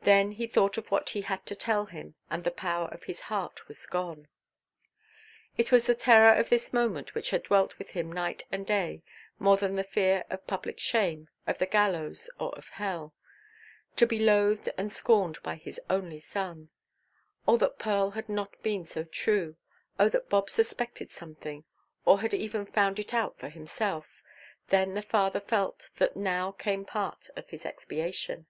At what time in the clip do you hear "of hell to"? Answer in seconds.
12.56-14.06